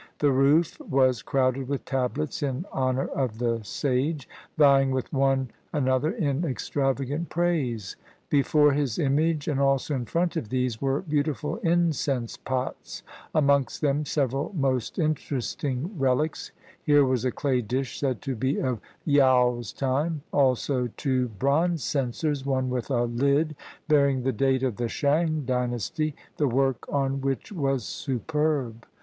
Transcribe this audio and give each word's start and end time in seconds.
The 0.17 0.31
roof 0.31 0.79
was 0.79 1.21
crowded 1.21 1.67
with 1.67 1.85
tablets 1.85 2.41
in 2.41 2.65
honor 2.71 3.05
of 3.09 3.37
the 3.37 3.59
sage, 3.63 4.27
vying 4.57 4.89
with 4.89 5.13
one 5.13 5.51
another 5.71 6.09
in 6.09 6.41
extrava 6.41 7.07
gant 7.07 7.29
praise; 7.29 7.97
before 8.27 8.71
his 8.71 8.97
image, 8.97 9.47
and 9.47 9.59
also 9.59 9.93
in 9.93 10.07
front 10.07 10.35
of 10.37 10.49
these, 10.49 10.81
were 10.81 11.01
beautiful 11.03 11.57
incense 11.57 12.35
pots, 12.35 13.03
amongst 13.35 13.81
them 13.81 14.03
several 14.03 14.51
most 14.55 14.97
interesting 14.97 15.91
relics; 15.99 16.51
here 16.81 17.05
was 17.05 17.23
a 17.23 17.29
clay 17.31 17.61
dish 17.61 17.99
said 17.99 18.23
to 18.23 18.35
be 18.35 18.59
of 18.59 18.79
Yaou's 19.05 19.71
time; 19.71 20.23
also 20.33 20.89
two 20.97 21.27
bronze 21.27 21.83
censers, 21.83 22.43
one 22.43 22.71
with 22.71 22.89
a 22.89 23.03
lid 23.03 23.55
bearing 23.87 24.23
the 24.23 24.33
date 24.33 24.63
of 24.63 24.77
the 24.77 24.89
Shang 24.89 25.45
Dynasty, 25.45 26.15
the 26.37 26.47
work 26.47 26.87
on 26.91 27.21
which 27.21 27.51
was 27.51 27.83
superb. 27.83 28.87